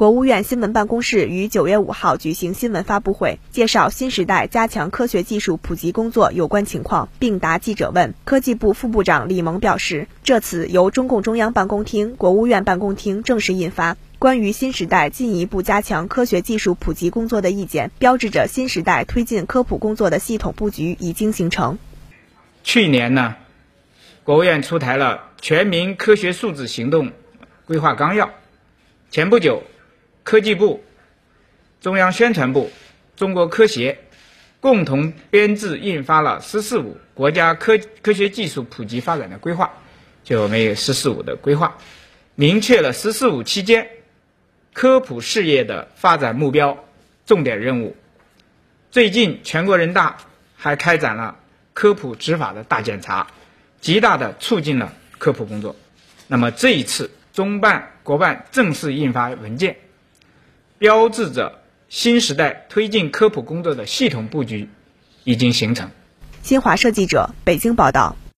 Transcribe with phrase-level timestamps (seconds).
[0.00, 8.14] 国务院新闻办公室于九月五号举行新闻发布会，介绍新时代加强科学技术普及工作有关情况，并答记者问。
[8.24, 21.78] 科技部副部长李萌表示，这次由中共中央办公厅、国务院办公厅正式印发《关于新时代进一步加强科学技术普及工作的意见》，标志着新时代推进科普工作的系统布局已经形成。
[22.64, 23.36] 去年呢，
[24.24, 27.12] 国务院出台了《全民科学素质行动
[27.66, 28.24] 规划纲要》，
[29.10, 29.62] 前不久。
[30.22, 30.84] 科技部、
[31.80, 32.70] 中央宣传部、
[33.16, 33.98] 中国科协
[34.60, 39.72] 共同编制印发了“十四五”国家科科学技术普及发展的规划，
[40.22, 41.78] 就我们有“十四五”的规划，
[42.34, 43.88] 明确了“十四五”期间
[44.72, 46.84] 科普事业的发展目标、
[47.24, 47.96] 重点任务。
[48.90, 50.18] 最近，全国人大
[50.56, 51.38] 还开展了
[51.72, 53.28] 科普执法的大检查，
[53.80, 55.76] 极大的促进了科普工作。
[56.26, 59.76] 那么，这一次中办、国办正式印发文件。
[60.80, 61.58] 标志着
[61.90, 64.70] 新时代推进科普工作的系统布局
[65.24, 65.90] 已经形成。
[66.42, 68.16] 新华社记者北京报道。